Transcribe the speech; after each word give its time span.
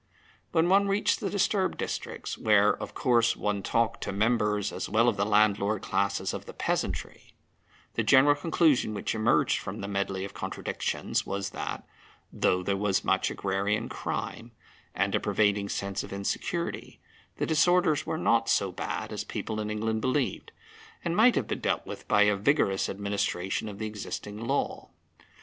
When 0.51 0.67
one 0.67 0.87
reached 0.87 1.19
the 1.19 1.29
disturbed 1.29 1.77
districts, 1.77 2.35
where, 2.35 2.75
of 2.75 2.95
course, 2.95 3.37
one 3.37 3.61
talked 3.61 4.01
to 4.03 4.11
members 4.11 4.71
as 4.73 4.89
well 4.89 5.07
of 5.07 5.15
the 5.15 5.27
landlord 5.27 5.83
class 5.83 6.19
as 6.19 6.33
of 6.33 6.47
the 6.47 6.55
peasantry, 6.55 7.35
the 7.93 8.01
general 8.01 8.33
conclusion 8.33 8.95
which 8.95 9.13
emerged 9.13 9.59
from 9.59 9.79
the 9.79 9.87
medley 9.87 10.25
of 10.25 10.33
contradictions 10.33 11.27
was 11.27 11.51
that, 11.51 11.85
though 12.33 12.63
there 12.63 12.75
was 12.77 13.03
much 13.03 13.29
agrarian 13.29 13.89
crime, 13.89 14.53
and 14.95 15.13
a 15.13 15.19
pervading 15.19 15.69
sense 15.69 16.01
of 16.03 16.11
insecurity, 16.11 16.99
the 17.37 17.45
disorders 17.45 18.03
were 18.03 18.17
not 18.17 18.49
so 18.49 18.71
bad 18.71 19.13
as 19.13 19.23
people 19.23 19.59
in 19.59 19.69
England 19.69 20.01
believed, 20.01 20.51
and 21.05 21.15
might 21.15 21.35
have 21.35 21.45
been 21.45 21.59
dealt 21.59 21.85
with 21.85 22.07
by 22.07 22.23
a 22.23 22.35
vigorous 22.35 22.89
administration 22.89 23.69
of 23.69 23.77
the 23.77 23.85
existing 23.85 24.39
law. 24.47 24.89